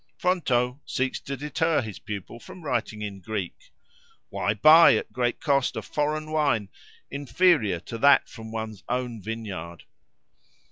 [0.17, 5.83] Fronto seeks to deter his pupil from writing in Greek.—Why buy, at great cost, a
[5.83, 6.69] foreign wine,
[7.11, 9.83] inferior to that from one's own vineyard?